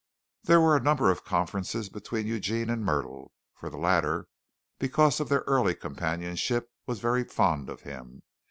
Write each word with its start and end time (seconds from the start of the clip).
There 0.45 0.59
were 0.59 0.75
a 0.75 0.81
number 0.81 1.11
of 1.11 1.23
conferences 1.23 1.87
between 1.87 2.25
Eugene 2.25 2.71
and 2.71 2.83
Myrtle, 2.83 3.33
for 3.53 3.69
the 3.69 3.77
latter, 3.77 4.25
because 4.79 5.19
of 5.19 5.29
their 5.29 5.43
early 5.45 5.75
companionship, 5.75 6.71
was 6.87 6.99
very 6.99 7.23
fond 7.23 7.69
of 7.69 7.81
him. 7.81 8.23